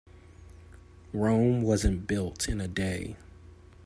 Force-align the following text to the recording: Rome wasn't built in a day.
Rome 1.13 1.61
wasn't 1.61 2.07
built 2.07 2.49
in 2.49 2.59
a 2.59 2.67
day. 2.67 3.17